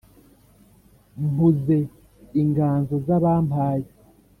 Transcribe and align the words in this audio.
mpuze 1.29 1.77
inganzo 2.41 2.93
z’abampaye 3.05 3.89